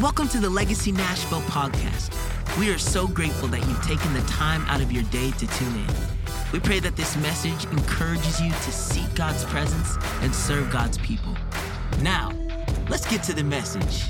[0.00, 2.16] Welcome to the Legacy Nashville podcast.
[2.58, 5.76] We are so grateful that you've taken the time out of your day to tune
[5.76, 5.86] in.
[6.54, 11.36] We pray that this message encourages you to seek God's presence and serve God's people.
[12.00, 12.32] Now,
[12.88, 14.04] let's get to the message.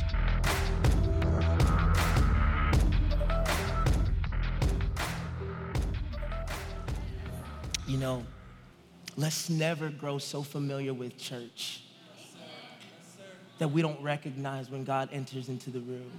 [7.89, 8.23] You know,
[9.17, 11.83] let's never grow so familiar with church
[13.61, 16.11] that we don't recognize when God enters into the room.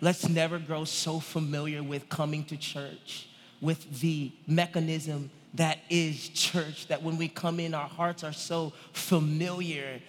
[0.00, 3.28] Let's never grow so familiar with coming to church,
[3.60, 8.72] with the mechanism that is church, that when we come in, our hearts are so
[8.92, 10.00] familiar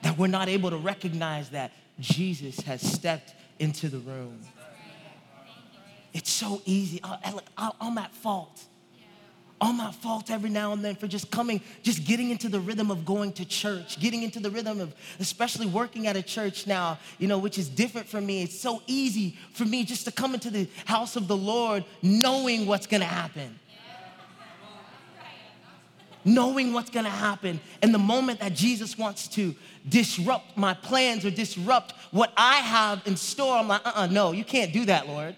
[0.00, 4.40] that we're not able to recognize that Jesus has stepped into the room.
[6.14, 6.98] It's so easy.
[7.04, 7.34] I,
[7.82, 8.64] am at fault
[9.60, 12.90] all my fault every now and then for just coming, just getting into the rhythm
[12.90, 16.98] of going to church, getting into the rhythm of especially working at a church now,
[17.18, 18.42] you know, which is different for me.
[18.42, 22.66] It's so easy for me just to come into the house of the Lord knowing
[22.66, 23.58] what's gonna happen.
[26.24, 27.60] Knowing what's gonna happen.
[27.82, 29.54] And the moment that Jesus wants to
[29.88, 34.06] disrupt my plans or disrupt what I have in store, I'm like, uh uh-uh, uh
[34.08, 35.36] no, you can't do that, Lord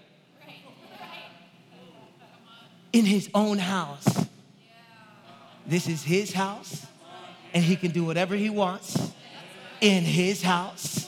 [2.92, 4.27] in his own house.
[5.67, 6.86] This is his house,
[7.53, 9.12] and he can do whatever he wants
[9.81, 11.06] in his house.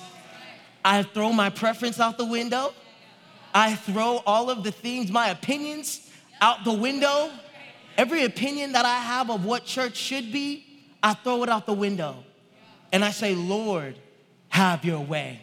[0.84, 2.72] I throw my preference out the window.
[3.54, 6.08] I throw all of the things, my opinions,
[6.40, 7.30] out the window.
[7.96, 10.64] Every opinion that I have of what church should be,
[11.02, 12.24] I throw it out the window.
[12.92, 13.96] And I say, Lord,
[14.48, 15.40] have your way.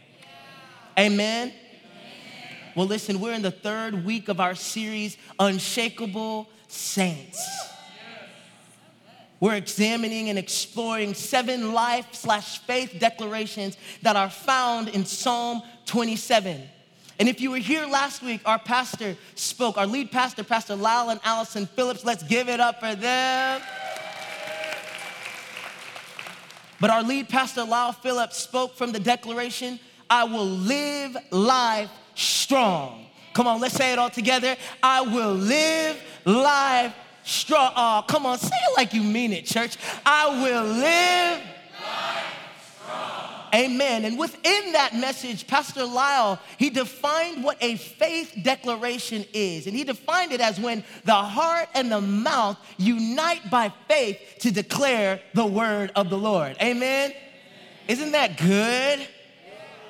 [0.98, 1.54] Amen.
[2.78, 7.44] Well, listen, we're in the third week of our series, Unshakable Saints.
[9.40, 16.62] We're examining and exploring seven life slash faith declarations that are found in Psalm 27.
[17.18, 21.10] And if you were here last week, our pastor spoke, our lead pastor, Pastor Lyle
[21.10, 22.06] and Allison Phillips.
[22.06, 23.60] Let's give it up for them.
[26.80, 29.80] But our lead pastor, Lyle Phillips, spoke from the declaration
[30.12, 33.06] I will live life strong.
[33.34, 34.56] Come on, let's say it all together.
[34.82, 37.72] I will live life strong.
[37.76, 39.78] Oh, come on, say it like you mean it, church.
[40.06, 41.42] I will live.
[43.54, 44.04] Amen.
[44.06, 49.68] And within that message, Pastor Lyle, he defined what a faith declaration is.
[49.68, 54.52] And he defined it as when the heart and the mouth unite by faith to
[54.52, 56.58] declare the word of the Lord.
[56.62, 57.14] Amen.
[57.88, 59.08] Isn't that good?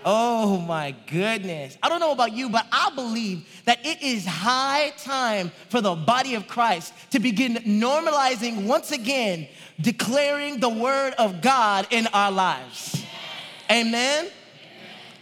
[0.06, 1.78] Oh my goodness.
[1.84, 5.96] I don't know about you, but I believe that it is high time for the
[5.96, 9.48] body of Christ to begin normalizing once again,
[9.82, 13.04] declaring the word of God in our lives.
[13.70, 14.30] Amen.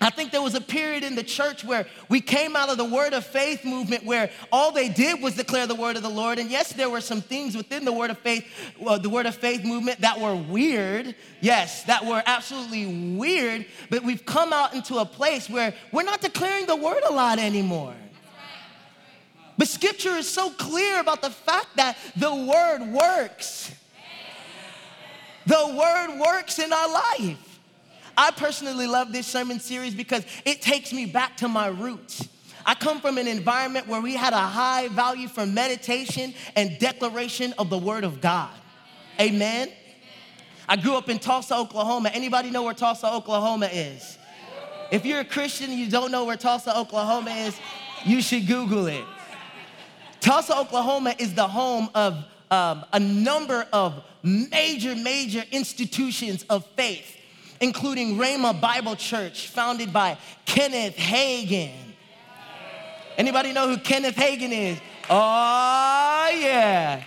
[0.05, 2.85] I think there was a period in the church where we came out of the
[2.85, 6.37] word of faith movement where all they did was declare the word of the Lord.
[6.37, 8.45] And yes, there were some things within the word of faith,
[8.79, 11.15] well, the word of faith movement that were weird.
[11.41, 13.65] Yes, that were absolutely weird.
[13.89, 17.39] But we've come out into a place where we're not declaring the word a lot
[17.39, 17.95] anymore.
[19.57, 23.73] But scripture is so clear about the fact that the word works.
[25.47, 27.44] The word works in our life.
[28.17, 32.27] I personally love this sermon series because it takes me back to my roots.
[32.65, 37.53] I come from an environment where we had a high value for meditation and declaration
[37.59, 38.49] of the word of God.
[39.19, 39.69] Amen.
[40.67, 42.09] I grew up in Tulsa, Oklahoma.
[42.11, 44.17] Anybody know where Tulsa, Oklahoma is?
[44.91, 47.59] If you're a Christian and you don't know where Tulsa, Oklahoma is,
[48.03, 49.05] you should Google it.
[50.19, 57.15] Tulsa, Oklahoma is the home of um, a number of major, major institutions of faith
[57.61, 61.71] including Rhema Bible Church, founded by Kenneth Hagin.
[63.17, 64.77] Anybody know who Kenneth Hagin is?
[65.09, 67.03] Oh, yeah.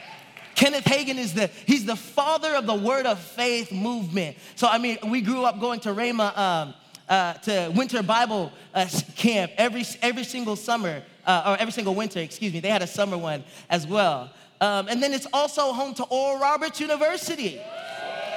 [0.54, 4.36] Kenneth Hagin is the, he's the father of the Word of Faith movement.
[4.56, 6.74] So, I mean, we grew up going to Rhema, um,
[7.08, 8.86] uh, to winter Bible uh,
[9.16, 12.60] camp every, every single summer, uh, or every single winter, excuse me.
[12.60, 14.30] They had a summer one as well.
[14.60, 17.60] Um, and then it's also home to Oral Roberts University.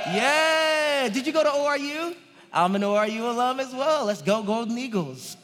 [0.08, 1.10] Yeah.
[1.10, 2.16] Did you go to ORU?
[2.54, 4.06] I'm an ORU alum as well.
[4.06, 5.38] Let's go, Golden Eagles.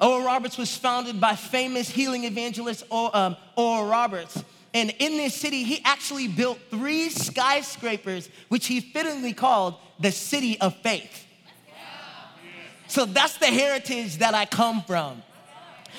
[0.00, 4.42] Oral Roberts was founded by famous healing evangelist um, Oral Roberts.
[4.74, 10.60] And in this city, he actually built three skyscrapers, which he fittingly called the City
[10.60, 11.26] of Faith.
[12.88, 15.22] So that's the heritage that I come from.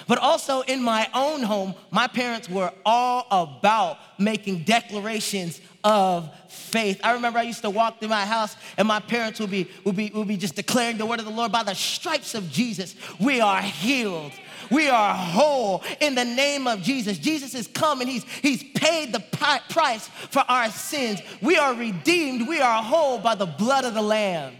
[0.07, 6.99] But also in my own home, my parents were all about making declarations of faith.
[7.03, 9.95] I remember I used to walk through my house and my parents would be, would
[9.95, 12.95] be, would be just declaring the word of the Lord by the stripes of Jesus.
[13.19, 14.31] We are healed.
[14.71, 17.17] We are whole in the name of Jesus.
[17.17, 19.19] Jesus has come and he's, he's paid the
[19.69, 21.21] price for our sins.
[21.41, 22.47] We are redeemed.
[22.47, 24.55] We are whole by the blood of the Lamb.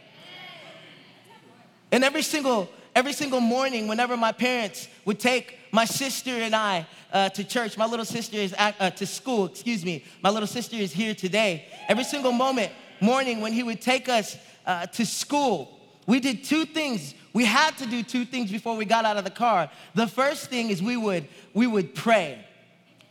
[1.91, 6.86] And every single every single morning, whenever my parents would take my sister and I
[7.12, 10.48] uh, to church, my little sister is at, uh, to school, excuse me, my little
[10.48, 11.66] sister is here today.
[11.88, 16.66] Every single moment, morning, when he would take us uh, to school, we did two
[16.66, 17.16] things.
[17.34, 19.69] We had to do two things before we got out of the car.
[19.95, 22.45] The first thing is we would we would pray.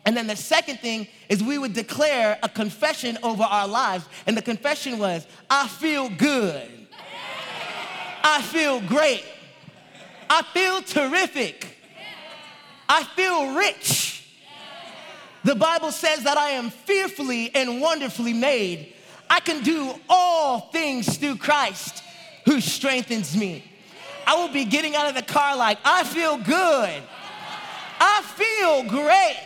[0.05, 4.05] And then the second thing is we would declare a confession over our lives.
[4.27, 6.69] And the confession was, I feel good.
[8.25, 9.25] I feel great.
[10.35, 11.67] I feel terrific.
[12.89, 14.27] I feel rich.
[15.45, 18.95] The Bible says that I am fearfully and wonderfully made.
[19.29, 22.03] I can do all things through Christ
[22.47, 23.63] who strengthens me.
[24.27, 27.03] I will be getting out of the car like, I feel good.
[28.01, 29.37] I feel great.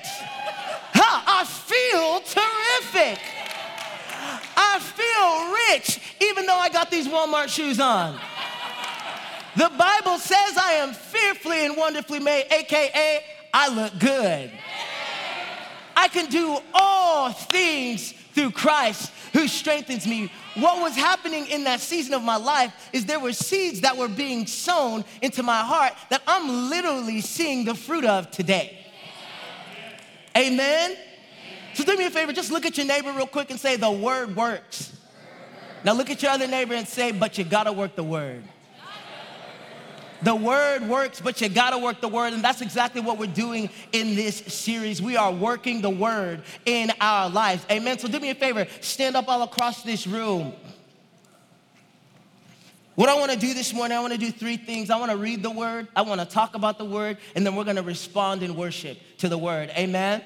[0.95, 3.21] I feel terrific.
[4.57, 8.21] I feel rich, even though I got these Walmart shoes on.
[9.57, 13.25] The Bible says I am fearfully and wonderfully made, AKA,
[13.55, 14.51] I look good.
[15.97, 20.31] I can do all things through Christ who strengthens me.
[20.57, 24.09] What was happening in that season of my life is there were seeds that were
[24.09, 28.79] being sown into my heart that I'm literally seeing the fruit of today.
[30.37, 30.97] Amen?
[31.73, 33.91] So do me a favor, just look at your neighbor real quick and say, The
[33.91, 34.99] word works.
[35.83, 38.45] Now look at your other neighbor and say, But you gotta work the word.
[40.23, 42.33] The word works, but you gotta work the word.
[42.33, 45.03] And that's exactly what we're doing in this series.
[45.03, 47.67] We are working the word in our lives.
[47.71, 47.99] Amen.
[47.99, 50.53] So do me a favor, stand up all across this room.
[52.95, 54.89] What I want to do this morning, I want to do three things.
[54.89, 57.55] I want to read the word, I want to talk about the word, and then
[57.55, 59.71] we're going to respond in worship to the word.
[59.77, 60.23] Amen.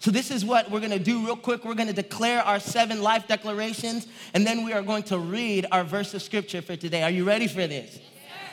[0.00, 1.64] So, this is what we're gonna do real quick.
[1.64, 5.84] We're gonna declare our seven life declarations, and then we are going to read our
[5.84, 7.04] verse of scripture for today.
[7.04, 8.00] Are you ready for this?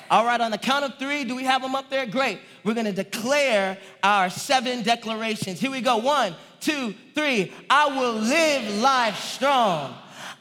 [0.10, 2.06] All right, on the count of three, do we have them up there?
[2.06, 2.40] Great.
[2.64, 5.60] We're gonna declare our seven declarations.
[5.60, 5.98] Here we go.
[5.98, 7.52] One, two, three.
[7.70, 9.96] I will live life strong.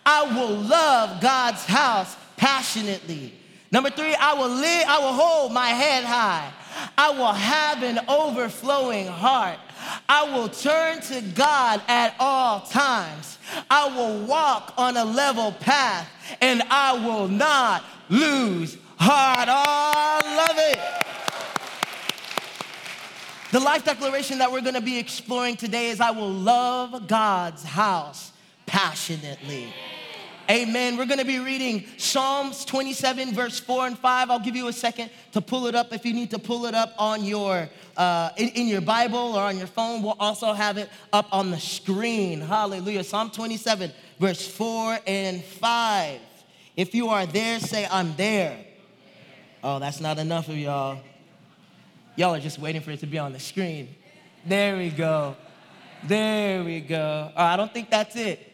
[0.06, 3.35] I will love God's house passionately.
[3.70, 6.50] Number three, I will live, I will hold my head high.
[6.97, 9.59] I will have an overflowing heart.
[10.09, 13.38] I will turn to God at all times.
[13.70, 16.09] I will walk on a level path
[16.41, 19.49] and I will not lose heart.
[19.49, 20.78] Oh, I love it.
[23.52, 27.64] The life declaration that we're going to be exploring today is I will love God's
[27.64, 28.32] house
[28.66, 29.72] passionately.
[30.50, 30.99] Amen.
[30.99, 34.31] We're going to be reading Psalms 27, verse 4 and 5.
[34.31, 36.75] I'll give you a second to pull it up if you need to pull it
[36.75, 40.02] up on your uh, in, in your Bible or on your phone.
[40.02, 42.40] We'll also have it up on the screen.
[42.43, 43.05] Hallelujah.
[43.05, 46.20] Psalm 27, verse 4 and 5.
[46.76, 48.68] If you are there, say, I'm there.
[49.62, 51.00] Oh, that's not enough of y'all.
[52.16, 53.94] Y'all are just waiting for it to be on the screen.
[54.44, 55.37] There we go.
[56.05, 57.32] There we go.
[57.37, 58.44] Oh, I don't think that's it.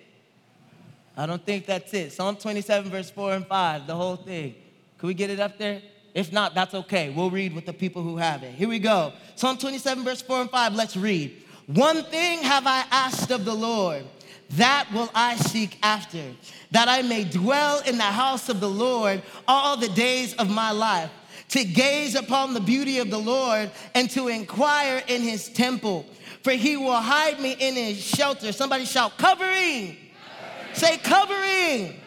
[1.17, 2.13] I don't think that's it.
[2.13, 4.55] Psalm 27, verse 4 and 5, the whole thing.
[4.99, 5.81] Can we get it up there?
[6.15, 7.11] If not, that's okay.
[7.11, 8.55] We'll read with the people who have it.
[8.55, 9.13] Here we go.
[9.35, 10.75] Psalm 27, verse 4 and 5.
[10.75, 11.43] Let's read.
[11.67, 14.05] One thing have I asked of the Lord,
[14.51, 16.23] that will I seek after
[16.71, 20.71] that I may dwell in the house of the Lord all the days of my
[20.71, 21.11] life,
[21.51, 26.07] to gaze upon the beauty of the Lord and to inquire in his temple.
[26.43, 28.53] For he will hide me in his shelter.
[28.53, 29.97] Somebody shout, covering.
[29.97, 30.75] covering.
[30.75, 31.87] Say, covering.
[31.87, 32.01] covering.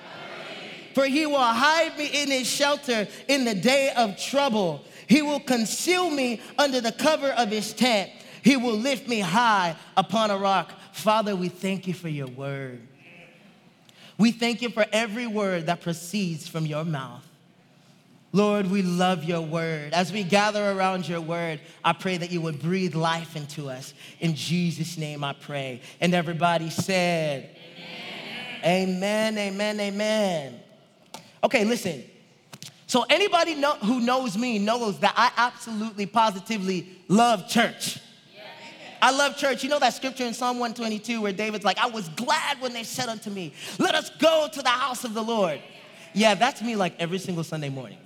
[0.94, 4.84] For he will hide me in his shelter in the day of trouble.
[5.08, 8.12] He will conceal me under the cover of his tent.
[8.44, 10.74] He will lift me high upon a rock.
[10.98, 12.82] Father, we thank you for your word.
[14.18, 17.24] We thank you for every word that proceeds from your mouth.
[18.34, 19.94] Lord, we love your word.
[19.94, 23.94] As we gather around your word, I pray that you would breathe life into us.
[24.20, 25.82] In Jesus' name I pray.
[26.02, 27.56] And everybody said,
[28.64, 29.80] Amen, amen, amen.
[29.80, 30.60] amen.
[31.44, 32.04] Okay, listen.
[32.88, 38.00] So, anybody know, who knows me knows that I absolutely, positively love church.
[39.02, 39.64] I love church.
[39.64, 42.84] You know that scripture in Psalm 122 where David's like, I was glad when they
[42.84, 45.60] said unto me, Let us go to the house of the Lord.
[46.14, 48.00] Yeah, that's me like every single Sunday morning.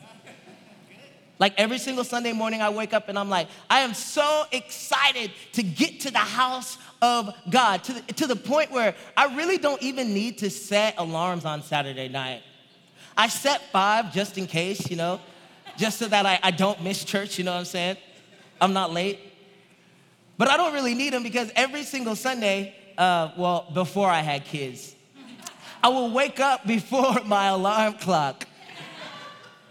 [1.39, 5.31] Like every single Sunday morning, I wake up and I'm like, I am so excited
[5.53, 9.57] to get to the house of God to the, to the point where I really
[9.57, 12.43] don't even need to set alarms on Saturday night.
[13.17, 15.19] I set five just in case, you know,
[15.77, 17.97] just so that I, I don't miss church, you know what I'm saying?
[18.59, 19.19] I'm not late.
[20.41, 24.43] But I don't really need them because every single Sunday, uh, well, before I had
[24.43, 24.95] kids,
[25.83, 28.47] I would wake up before my alarm clock.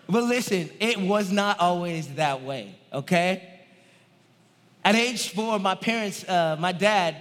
[0.08, 3.62] But listen, it was not always that way, okay?
[4.84, 7.16] At age four, my parents, uh, my dad,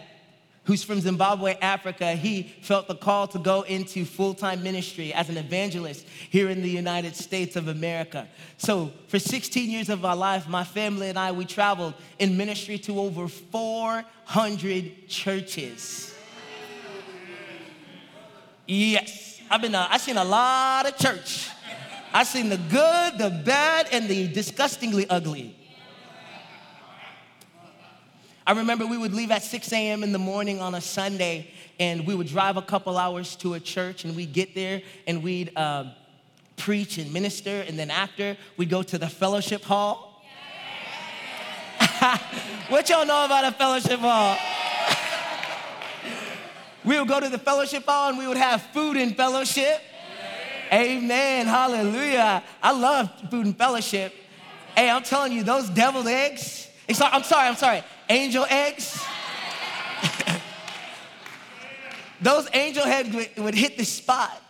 [0.70, 5.28] who's from Zimbabwe, Africa, he felt the call to go into full time ministry as
[5.28, 8.28] an evangelist here in the United States of America.
[8.60, 12.78] So, for 16 years of our life, my family and I, we traveled in ministry
[12.80, 16.14] to over 400 churches.
[18.68, 21.50] Yes, I've been, uh, I've seen a lot of church.
[22.14, 25.59] I've seen the good, the bad, and the disgustingly ugly.
[28.50, 30.02] I remember we would leave at 6 a.m.
[30.02, 33.60] in the morning on a Sunday, and we would drive a couple hours to a
[33.60, 35.92] church, and we'd get there and we'd um,
[36.58, 40.26] preach and minister, and then after, we'd go to the fellowship hall.
[42.70, 44.36] what y'all know about a fellowship hall?
[46.84, 49.80] we would go to the fellowship hall and we would have food and fellowship.
[50.74, 51.46] Amen.
[51.46, 52.42] Hallelujah.
[52.64, 54.12] I love food and fellowship.
[54.76, 56.68] Hey, I'm telling you, those deviled eggs.
[56.90, 59.04] I'm sorry, I'm sorry angel eggs.
[62.22, 64.42] those angel heads would, hit the spot.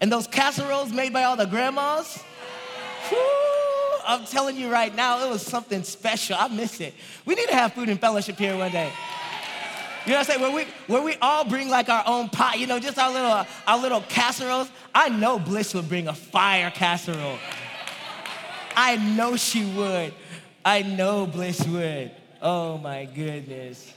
[0.00, 2.22] And those casseroles made by all the grandmas,
[3.10, 3.18] whoo,
[4.06, 6.36] I'm telling you right now, it was something special.
[6.38, 6.94] I miss it.
[7.24, 8.92] We need to have food and fellowship here one day.
[10.04, 10.40] You know what I'm saying?
[10.40, 13.44] Where we, where we all bring like our own pot, you know, just our little,
[13.66, 14.70] our little casseroles.
[14.94, 17.38] I know Bliss would bring a fire casserole.
[18.76, 20.14] I know she would.
[20.64, 22.12] I know Bliss would.
[22.40, 23.92] Oh my goodness.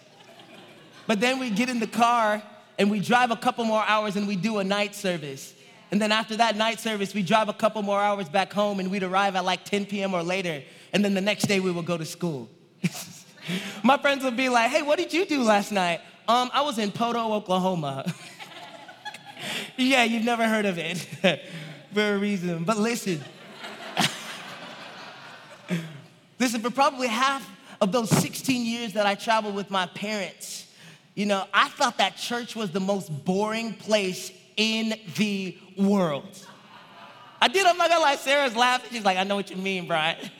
[1.08, 2.41] But then we get in the car
[2.77, 5.53] and we drive a couple more hours and we do a night service.
[5.91, 8.91] And then after that night service, we drive a couple more hours back home and
[8.91, 10.13] we'd arrive at like 10 p.m.
[10.13, 10.62] or later.
[10.93, 12.50] And then the next day we would go to school.
[13.84, 16.01] My friends would be like, hey, what did you do last night?
[16.27, 18.13] Um, I was in Poteau, Oklahoma.
[19.77, 20.98] yeah, you've never heard of it
[21.93, 22.63] for a reason.
[22.63, 23.24] But listen,
[26.39, 27.50] listen, for probably half
[27.81, 30.67] of those 16 years that I traveled with my parents,
[31.15, 36.45] you know, I thought that church was the most boring place in the world.
[37.41, 38.89] I did, I'm not gonna lie, Sarah's laughing.
[38.91, 40.17] She's like, I know what you mean, Brian.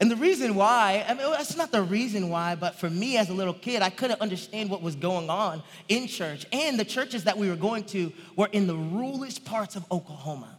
[0.00, 3.28] and the reason why, I mean, that's not the reason why, but for me as
[3.28, 6.44] a little kid, I couldn't understand what was going on in church.
[6.52, 10.57] And the churches that we were going to were in the ruralest parts of Oklahoma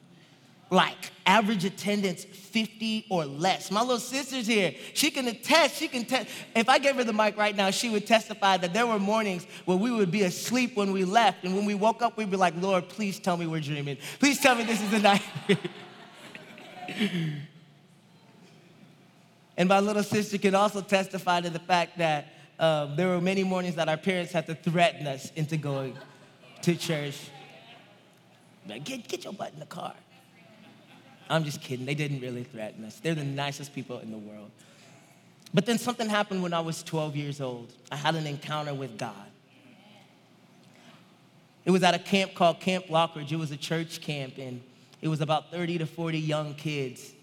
[0.71, 3.71] like average attendance 50 or less.
[3.71, 4.73] My little sister's here.
[4.93, 6.29] She can attest, she can test.
[6.55, 9.45] If I gave her the mic right now, she would testify that there were mornings
[9.65, 11.43] where we would be asleep when we left.
[11.43, 13.97] And when we woke up, we'd be like, Lord, please tell me we're dreaming.
[14.19, 15.21] Please tell me this is a night.
[19.57, 23.43] and my little sister can also testify to the fact that um, there were many
[23.43, 25.97] mornings that our parents had to threaten us into going
[26.63, 27.29] to church.
[28.83, 29.93] Get, get your butt in the car.
[31.29, 31.85] I'm just kidding.
[31.85, 32.99] They didn't really threaten us.
[32.99, 34.49] They're the nicest people in the world.
[35.53, 37.73] But then something happened when I was 12 years old.
[37.91, 39.13] I had an encounter with God.
[41.65, 43.31] It was at a camp called Camp Lockridge.
[43.31, 44.61] It was a church camp, and
[45.01, 47.13] it was about 30 to 40 young kids.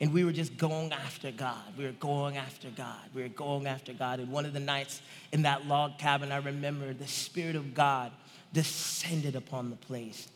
[0.00, 1.62] And we were just going after God.
[1.78, 2.98] We were going after God.
[3.14, 4.20] We were going after God.
[4.20, 5.00] And one of the nights
[5.32, 8.12] in that log cabin, I remember the Spirit of God
[8.52, 10.28] descended upon the place.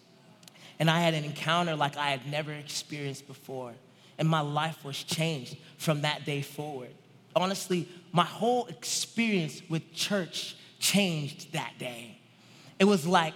[0.78, 3.74] And I had an encounter like I had never experienced before.
[4.18, 6.90] And my life was changed from that day forward.
[7.34, 12.18] Honestly, my whole experience with church changed that day.
[12.78, 13.34] It was like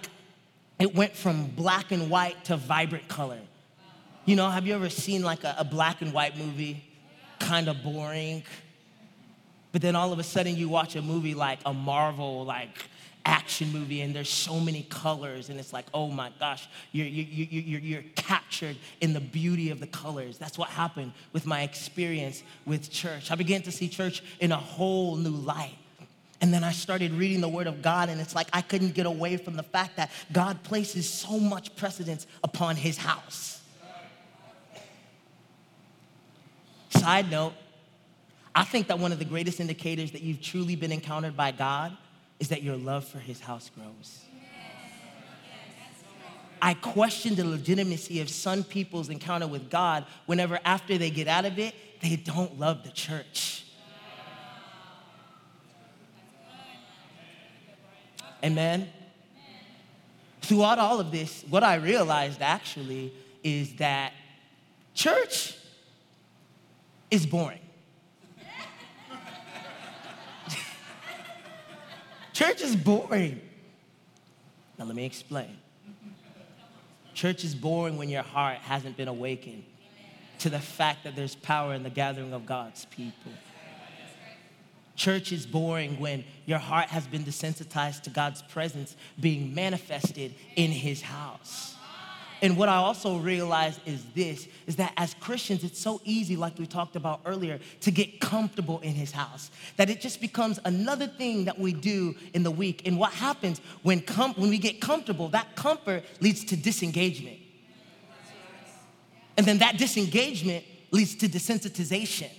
[0.79, 3.39] it went from black and white to vibrant color.
[4.25, 6.83] You know, have you ever seen like a, a black and white movie?
[7.39, 8.43] Kind of boring.
[9.71, 12.77] But then all of a sudden you watch a movie like a Marvel, like
[13.25, 17.23] action movie and there's so many colors and it's like oh my gosh you're, you,
[17.23, 20.37] you, you're, you're captured in the beauty of the colors.
[20.37, 23.31] That's what happened with my experience with church.
[23.31, 25.75] I began to see church in a whole new light.
[26.41, 29.05] And then I started reading the Word of God, and it's like I couldn't get
[29.05, 33.61] away from the fact that God places so much precedence upon His house.
[36.89, 37.53] Side note,
[38.53, 41.95] I think that one of the greatest indicators that you've truly been encountered by God
[42.43, 44.19] is that your love for his house grows.
[46.61, 51.45] I question the legitimacy of some people's encounter with God whenever after they get out
[51.45, 53.65] of it, they don't love the church.
[58.43, 58.89] Amen.
[60.41, 64.11] Throughout all of this, what I realized actually is that
[64.93, 65.55] church
[67.09, 67.62] is boring.
[72.33, 73.39] Church is boring.
[74.77, 75.57] Now, let me explain.
[77.13, 79.63] Church is boring when your heart hasn't been awakened
[80.39, 83.31] to the fact that there's power in the gathering of God's people.
[84.95, 90.71] Church is boring when your heart has been desensitized to God's presence being manifested in
[90.71, 91.72] his house.
[92.43, 96.59] And what I also realize is this is that as Christians, it's so easy, like
[96.59, 101.07] we talked about earlier, to get comfortable in his house, that it just becomes another
[101.07, 102.85] thing that we do in the week.
[102.85, 107.37] And what happens when, com- when we get comfortable, that comfort leads to disengagement.
[109.37, 112.29] And then that disengagement leads to desensitization.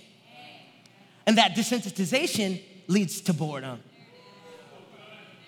[1.25, 3.81] And that desensitization leads to boredom.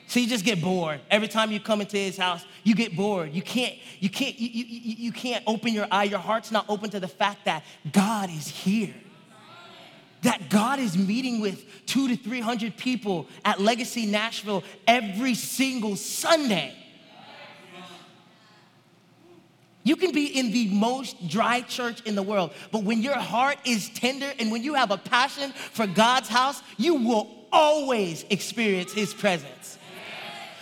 [0.07, 1.01] So you just get bored.
[1.11, 3.33] Every time you come into his house, you get bored.
[3.33, 6.05] You can't, you can't, you, you, you can't open your eye.
[6.05, 8.93] Your heart's not open to the fact that God is here.
[10.21, 16.73] That God is meeting with two to 300 people at Legacy Nashville every single Sunday.
[19.83, 23.57] You can be in the most dry church in the world, but when your heart
[23.65, 28.91] is tender and when you have a passion for God's house, you will always experience
[28.91, 29.76] His presence.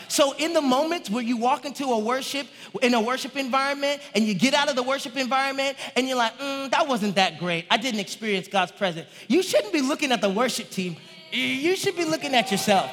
[0.08, 2.48] So in the moments where you walk into a worship,
[2.82, 6.38] in a worship environment, and you get out of the worship environment, and you're like,
[6.40, 7.66] mm, that wasn't that great.
[7.70, 9.08] I didn't experience God's presence.
[9.28, 10.98] You shouldn't be looking at the worship team.
[11.32, 12.90] You should be looking at yourself.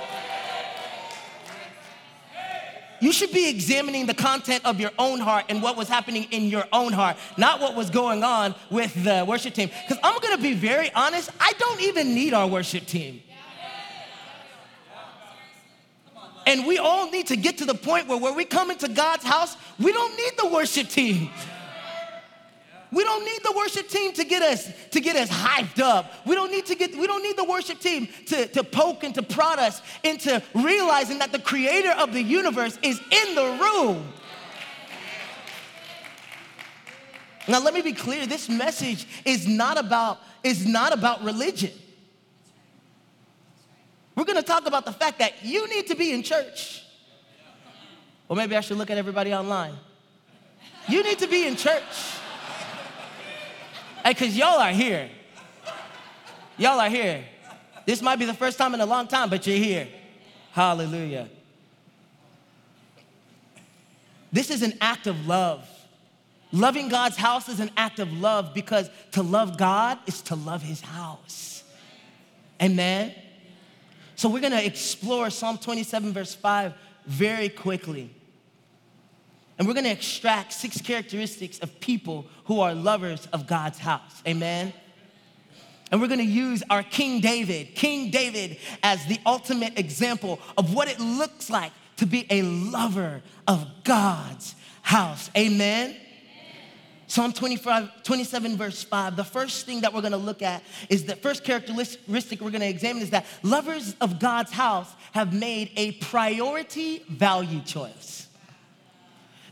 [3.02, 6.44] You should be examining the content of your own heart and what was happening in
[6.44, 9.70] your own heart, not what was going on with the worship team.
[9.88, 13.20] Because I'm gonna be very honest, I don't even need our worship team.
[16.46, 19.24] And we all need to get to the point where when we come into God's
[19.24, 21.30] house, we don't need the worship team.
[22.92, 26.12] We don't need the worship team to get us to get us hyped up.
[26.26, 29.14] We don't need to get we don't need the worship team to, to poke and
[29.14, 34.12] to prod us into realizing that the creator of the universe is in the room.
[37.48, 41.72] Now let me be clear, this message is not about is not about religion.
[44.14, 46.84] We're gonna talk about the fact that you need to be in church.
[48.28, 49.74] Or maybe I should look at everybody online.
[50.88, 51.82] You need to be in church.
[54.04, 55.08] Because y'all are here.
[56.58, 57.24] Y'all are here.
[57.86, 59.88] This might be the first time in a long time, but you're here.
[60.52, 61.28] Hallelujah.
[64.32, 65.68] This is an act of love.
[66.52, 70.62] Loving God's house is an act of love because to love God is to love
[70.62, 71.64] his house.
[72.62, 73.14] Amen.
[74.22, 76.74] So we're gonna explore Psalm 27, verse 5
[77.06, 78.08] very quickly.
[79.58, 84.22] And we're gonna extract six characteristics of people who are lovers of God's house.
[84.24, 84.72] Amen.
[85.90, 90.86] And we're gonna use our King David, King David, as the ultimate example of what
[90.86, 95.32] it looks like to be a lover of God's house.
[95.36, 95.96] Amen.
[97.12, 101.14] Psalm 25, 27, verse 5, the first thing that we're gonna look at is the
[101.14, 107.04] first characteristic we're gonna examine is that lovers of God's house have made a priority
[107.10, 108.28] value choice.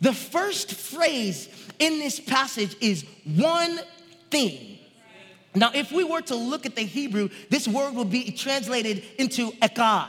[0.00, 3.78] The first phrase in this passage is one
[4.30, 4.78] thing.
[5.54, 9.50] Now, if we were to look at the Hebrew, this word will be translated into
[9.60, 10.08] echad.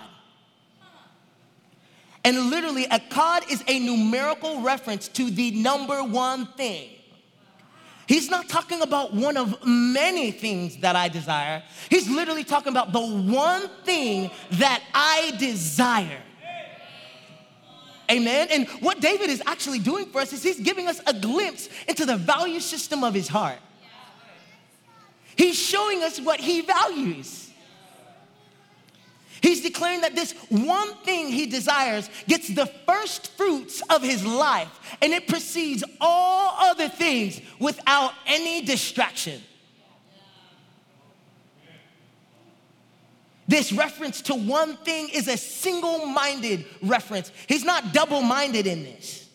[2.24, 6.92] And literally, echad is a numerical reference to the number one thing.
[8.12, 11.64] He's not talking about one of many things that I desire.
[11.90, 16.22] He's literally talking about the one thing that I desire.
[18.12, 18.50] Amen.
[18.52, 22.06] And what David is actually doing for us is he's giving us a glimpse into
[22.06, 23.60] the value system of his heart.
[25.38, 27.50] He's showing us what he values.
[29.42, 34.70] He's declaring that this one thing he desires gets the first fruits of his life
[35.02, 39.42] and it precedes all other things without any distraction.
[43.48, 47.32] This reference to one thing is a single minded reference.
[47.48, 49.28] He's not double minded in this,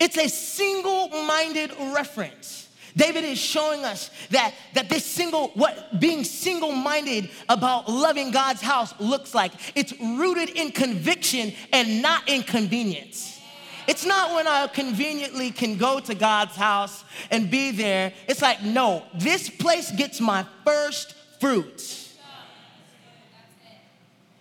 [0.00, 2.69] it's a single minded reference.
[2.96, 8.60] David is showing us that, that this single, what being single minded about loving God's
[8.60, 9.52] house looks like.
[9.74, 13.40] It's rooted in conviction and not in convenience.
[13.86, 18.12] It's not when I conveniently can go to God's house and be there.
[18.28, 22.16] It's like, no, this place gets my first fruits.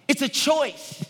[0.07, 1.05] It's a choice.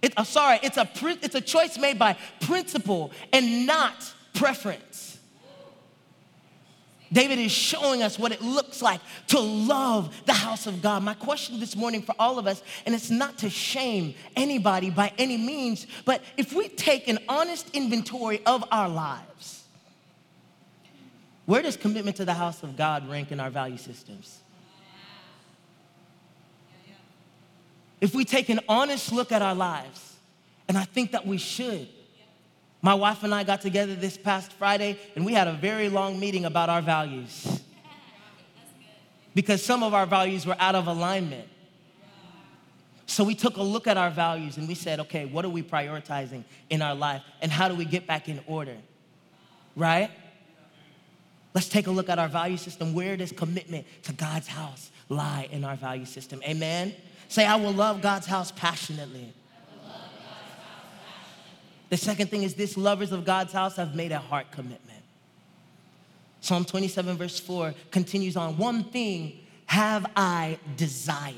[0.00, 0.88] It, I'm sorry, it's a,
[1.22, 5.11] it's a choice made by principle and not preference.
[7.12, 11.02] David is showing us what it looks like to love the house of God.
[11.02, 15.12] My question this morning for all of us, and it's not to shame anybody by
[15.18, 19.64] any means, but if we take an honest inventory of our lives,
[21.44, 24.38] where does commitment to the house of God rank in our value systems?
[28.00, 30.16] If we take an honest look at our lives,
[30.66, 31.88] and I think that we should,
[32.82, 36.18] my wife and I got together this past Friday and we had a very long
[36.18, 37.62] meeting about our values.
[39.34, 41.48] Because some of our values were out of alignment.
[43.06, 45.62] So we took a look at our values and we said, okay, what are we
[45.62, 48.76] prioritizing in our life and how do we get back in order?
[49.76, 50.10] Right?
[51.54, 52.94] Let's take a look at our value system.
[52.94, 56.42] Where does commitment to God's house lie in our value system?
[56.42, 56.94] Amen?
[57.28, 59.32] Say, I will love God's house passionately.
[61.92, 65.02] The second thing is this lovers of God's house have made a heart commitment.
[66.40, 71.34] Psalm 27, verse 4 continues on One thing have I desired.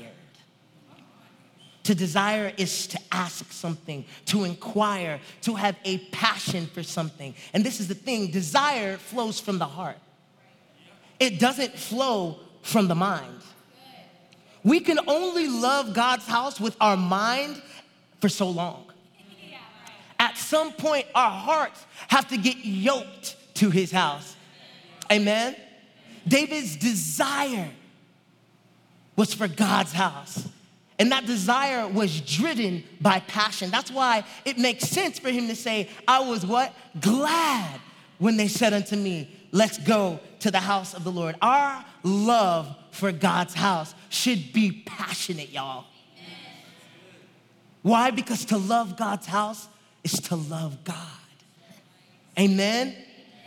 [1.83, 7.35] To desire is to ask something, to inquire, to have a passion for something.
[7.53, 9.97] And this is the thing desire flows from the heart,
[11.19, 13.41] it doesn't flow from the mind.
[14.63, 17.61] We can only love God's house with our mind
[18.21, 18.85] for so long
[20.35, 24.35] at some point, our hearts have to get yoked to his house.
[25.09, 25.55] Amen?
[26.27, 27.69] David's desire
[29.15, 30.45] was for God's house.
[30.99, 33.69] And that desire was driven by passion.
[33.71, 36.73] That's why it makes sense for him to say, I was what?
[36.99, 37.79] Glad
[38.17, 41.35] when they said unto me, Let's go to the house of the Lord.
[41.41, 45.85] Our love for God's house should be passionate, y'all.
[47.83, 48.11] Why?
[48.11, 49.69] Because to love God's house
[50.05, 50.95] is to love God.
[52.39, 52.95] Amen?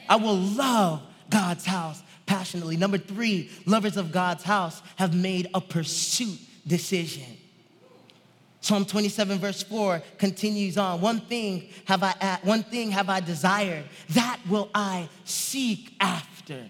[0.09, 2.77] I will love God's house passionately.
[2.77, 7.25] Number three, lovers of God's house have made a pursuit decision.
[8.61, 11.01] Psalm 27 verse 4 continues on.
[11.01, 16.67] One thing have I one thing have I desired, that will I seek after.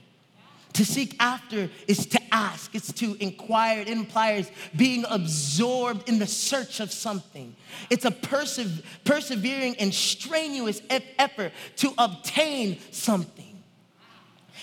[0.79, 3.81] To seek after is to ask, it's to inquire.
[3.81, 7.57] It implies being absorbed in the search of something.
[7.91, 10.81] It's a perse- persevering and strenuous
[11.19, 13.61] effort to obtain something.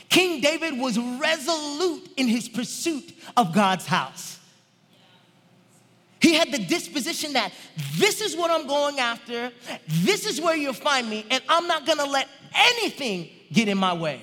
[0.08, 4.40] King David was resolute in his pursuit of God's house.
[6.22, 7.52] He had the disposition that
[7.98, 9.52] this is what I'm going after,
[9.90, 13.92] this is where you'll find me, and I'm not gonna let anything get in my
[13.92, 14.22] way.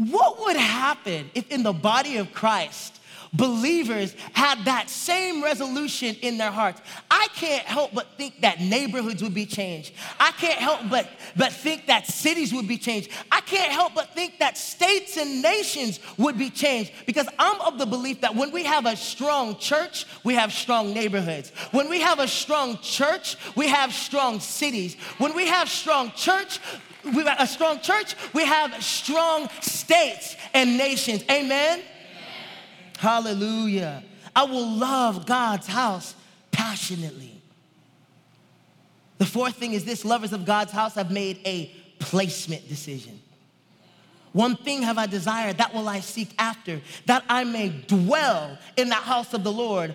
[0.00, 3.00] What would happen if in the body of Christ,
[3.34, 6.80] believers had that same resolution in their hearts.
[7.10, 9.92] I can't help but think that neighborhoods would be changed.
[10.18, 13.10] I can't help but, but think that cities would be changed.
[13.30, 17.78] I can't help but think that states and nations would be changed because I'm of
[17.78, 21.50] the belief that when we have a strong church, we have strong neighborhoods.
[21.72, 24.94] When we have a strong church, we have strong cities.
[25.18, 26.58] When we have strong church,
[27.04, 31.22] we have a strong church, we have strong states and nations.
[31.30, 31.78] Amen?
[31.78, 31.84] Amen?
[32.98, 34.02] Hallelujah.
[34.34, 36.14] I will love God's house
[36.50, 37.40] passionately.
[39.18, 43.20] The fourth thing is this lovers of God's house have made a placement decision.
[44.32, 48.88] One thing have I desired, that will I seek after, that I may dwell in
[48.88, 49.94] the house of the Lord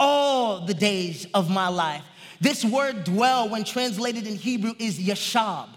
[0.00, 2.02] all the days of my life.
[2.40, 5.68] This word dwell, when translated in Hebrew, is yashab.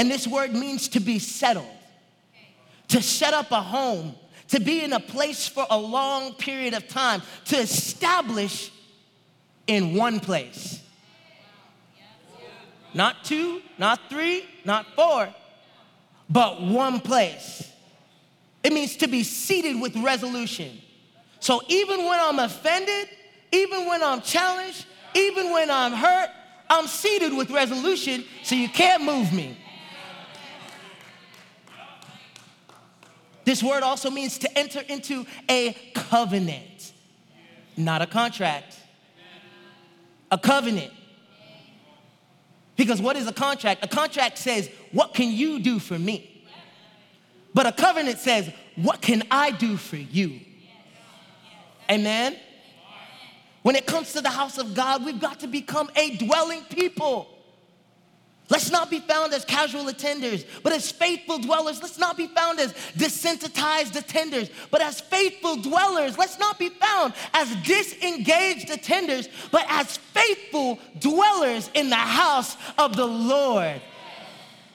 [0.00, 1.68] And this word means to be settled,
[2.88, 4.14] to set up a home,
[4.48, 8.72] to be in a place for a long period of time, to establish
[9.66, 10.80] in one place.
[12.94, 15.28] Not two, not three, not four,
[16.30, 17.70] but one place.
[18.62, 20.80] It means to be seated with resolution.
[21.40, 23.06] So even when I'm offended,
[23.52, 26.30] even when I'm challenged, even when I'm hurt,
[26.70, 29.58] I'm seated with resolution, so you can't move me.
[33.44, 36.92] This word also means to enter into a covenant,
[37.76, 38.78] not a contract.
[40.30, 40.92] A covenant.
[42.76, 43.84] Because what is a contract?
[43.84, 46.46] A contract says, What can you do for me?
[47.52, 50.40] But a covenant says, What can I do for you?
[51.90, 52.36] Amen?
[53.62, 57.28] When it comes to the house of God, we've got to become a dwelling people.
[58.50, 61.80] Let's not be found as casual attenders, but as faithful dwellers.
[61.80, 66.18] Let's not be found as desensitized attenders, but as faithful dwellers.
[66.18, 72.96] Let's not be found as disengaged attenders, but as faithful dwellers in the house of
[72.96, 73.80] the Lord.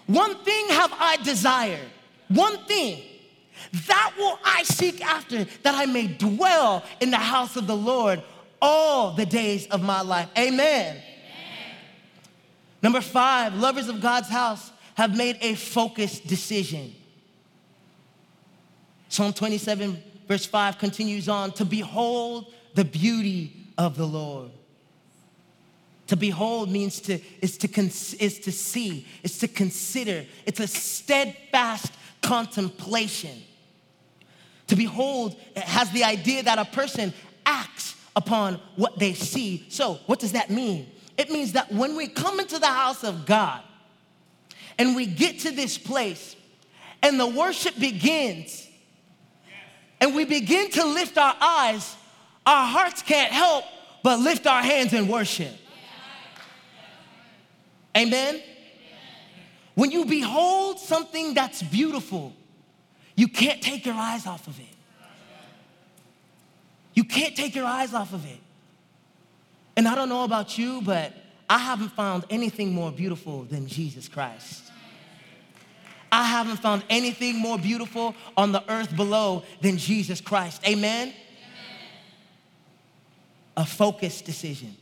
[0.07, 1.89] One thing have I desired,
[2.29, 3.03] one thing.
[3.87, 8.21] That will I seek after, that I may dwell in the house of the Lord
[8.61, 10.29] all the days of my life.
[10.37, 11.01] Amen.
[12.85, 16.93] Number five, lovers of God's house have made a focused decision.
[19.09, 24.51] Psalm 27, verse 5 continues on to behold the beauty of the Lord.
[26.05, 30.23] To behold means to is to is to see, is to consider.
[30.45, 33.41] It's a steadfast contemplation.
[34.67, 37.15] To behold has the idea that a person
[37.47, 39.65] acts upon what they see.
[39.69, 40.91] So, what does that mean?
[41.17, 43.61] It means that when we come into the house of God
[44.77, 46.35] and we get to this place
[47.01, 48.67] and the worship begins
[50.01, 51.95] and we begin to lift our eyes,
[52.45, 53.63] our hearts can't help
[54.03, 55.53] but lift our hands in worship.
[57.97, 58.41] Amen?
[59.73, 62.33] When you behold something that's beautiful,
[63.15, 64.65] you can't take your eyes off of it.
[66.93, 68.39] You can't take your eyes off of it.
[69.77, 71.13] And I don't know about you, but
[71.49, 74.71] I haven't found anything more beautiful than Jesus Christ.
[76.11, 80.61] I haven't found anything more beautiful on the earth below than Jesus Christ.
[80.65, 81.09] Amen?
[81.09, 81.15] Amen.
[83.57, 84.75] A focused decision.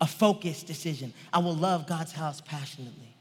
[0.00, 1.12] A focused decision.
[1.32, 3.14] I will love God's house passionately.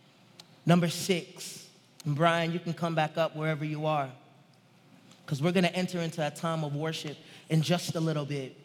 [0.65, 1.67] Number six,
[2.05, 4.09] and Brian, you can come back up wherever you are,
[5.25, 7.17] because we're gonna enter into a time of worship
[7.49, 8.55] in just a little bit.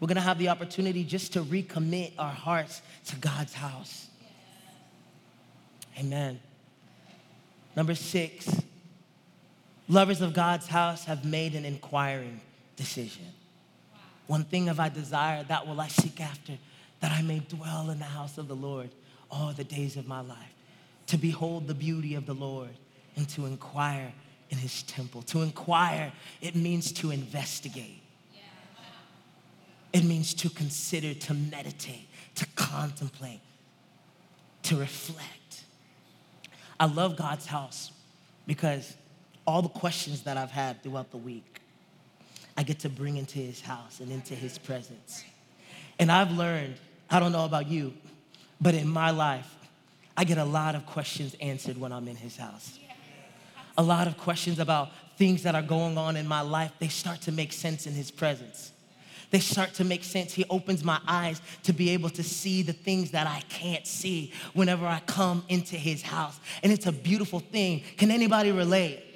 [0.00, 4.08] We're gonna have the opportunity just to recommit our hearts to God's house.
[5.98, 6.40] Amen.
[7.76, 8.62] Number six,
[9.88, 12.40] lovers of God's house have made an inquiring
[12.76, 13.26] decision.
[14.26, 16.54] One thing have I desired, that will I seek after,
[17.00, 18.90] that I may dwell in the house of the Lord
[19.30, 20.54] all the days of my life,
[21.08, 22.70] to behold the beauty of the Lord
[23.16, 24.12] and to inquire
[24.50, 25.22] in his temple.
[25.22, 28.03] To inquire, it means to investigate.
[29.94, 33.40] It means to consider, to meditate, to contemplate,
[34.64, 35.64] to reflect.
[36.80, 37.92] I love God's house
[38.44, 38.96] because
[39.46, 41.60] all the questions that I've had throughout the week,
[42.56, 45.22] I get to bring into his house and into his presence.
[46.00, 46.74] And I've learned,
[47.08, 47.94] I don't know about you,
[48.60, 49.54] but in my life,
[50.16, 52.80] I get a lot of questions answered when I'm in his house.
[53.78, 57.20] A lot of questions about things that are going on in my life, they start
[57.22, 58.72] to make sense in his presence
[59.34, 60.32] they start to make sense.
[60.32, 64.32] He opens my eyes to be able to see the things that I can't see
[64.52, 66.38] whenever I come into his house.
[66.62, 67.82] And it's a beautiful thing.
[67.96, 69.13] Can anybody relate?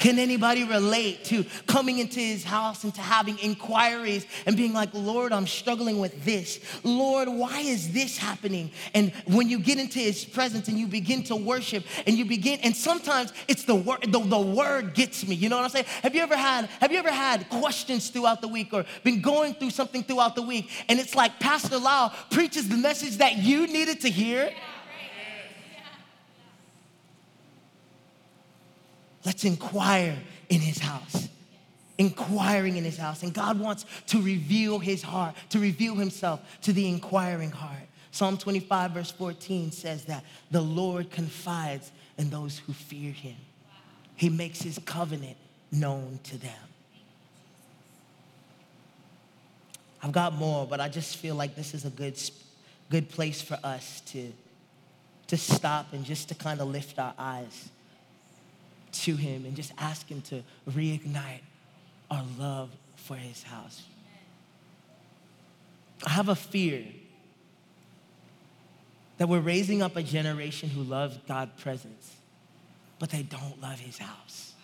[0.00, 4.88] Can anybody relate to coming into his house and to having inquiries and being like,
[4.94, 6.58] Lord, I'm struggling with this.
[6.82, 8.70] Lord, why is this happening?
[8.94, 12.60] And when you get into his presence and you begin to worship and you begin,
[12.62, 15.34] and sometimes it's the word, the, the word gets me.
[15.34, 15.86] You know what I'm saying?
[16.02, 19.52] Have you ever had, have you ever had questions throughout the week or been going
[19.52, 20.70] through something throughout the week?
[20.88, 24.46] And it's like Pastor Lyle preaches the message that you needed to hear.
[24.46, 24.79] Yeah.
[29.24, 30.16] Let's inquire
[30.48, 31.28] in his house.
[31.98, 33.22] Inquiring in his house.
[33.22, 37.88] And God wants to reveal his heart, to reveal himself to the inquiring heart.
[38.12, 43.36] Psalm 25, verse 14 says that the Lord confides in those who fear him.
[44.16, 45.36] He makes his covenant
[45.70, 46.50] known to them.
[50.02, 52.18] I've got more, but I just feel like this is a good,
[52.88, 54.32] good place for us to,
[55.26, 57.68] to stop and just to kind of lift our eyes
[58.92, 61.40] to Him and just ask Him to reignite
[62.10, 63.82] our love for His house.
[66.06, 66.84] I have a fear
[69.18, 72.16] that we're raising up a generation who loves God's presence,
[72.98, 74.54] but they don't love His house.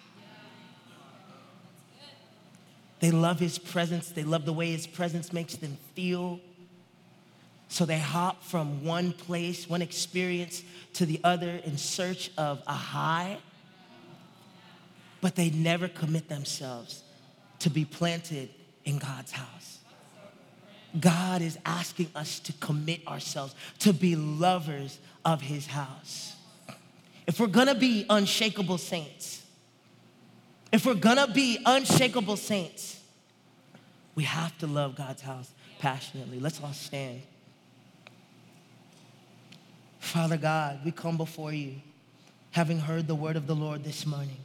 [3.01, 6.41] They love His presence, they love the way His presence makes them feel.
[7.69, 10.63] So they hop from one place, one experience
[10.95, 13.39] to the other in search of a high
[15.21, 17.03] but they never commit themselves
[17.61, 18.51] to be planted
[18.85, 19.79] in God's house.
[20.99, 26.35] God is asking us to commit ourselves to be lovers of his house.
[27.27, 29.43] If we're gonna be unshakable saints,
[30.73, 33.01] if we're gonna be unshakable saints,
[34.15, 36.41] we have to love God's house passionately.
[36.41, 37.23] Let's all stand.
[39.99, 41.75] Father God, we come before you
[42.53, 44.39] having heard the word of the Lord this morning.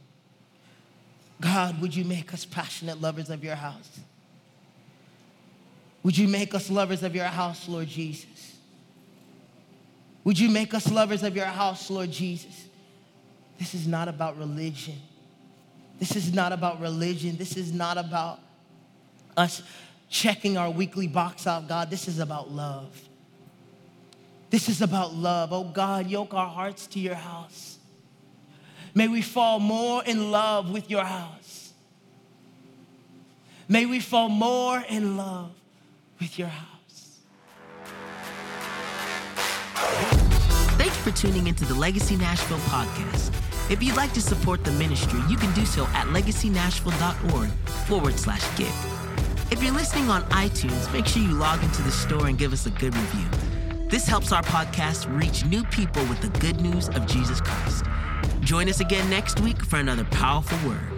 [1.41, 3.99] God, would you make us passionate lovers of your house?
[6.03, 8.55] Would you make us lovers of your house, Lord Jesus?
[10.23, 12.67] Would you make us lovers of your house, Lord Jesus?
[13.57, 14.95] This is not about religion.
[15.99, 17.37] This is not about religion.
[17.37, 18.39] This is not about
[19.35, 19.63] us
[20.09, 21.89] checking our weekly box out, God.
[21.89, 22.99] This is about love.
[24.51, 25.53] This is about love.
[25.53, 27.77] Oh God, yoke our hearts to your house.
[28.93, 31.73] May we fall more in love with your house.
[33.69, 35.51] May we fall more in love
[36.19, 37.19] with your house.
[40.77, 43.33] Thank you for tuning into the Legacy Nashville podcast.
[43.71, 47.49] If you'd like to support the ministry, you can do so at legacynashville.org
[47.87, 48.75] forward slash give.
[49.51, 52.65] If you're listening on iTunes, make sure you log into the store and give us
[52.65, 53.87] a good review.
[53.87, 57.85] This helps our podcast reach new people with the good news of Jesus Christ.
[58.41, 60.90] Join us again next week for another powerful word.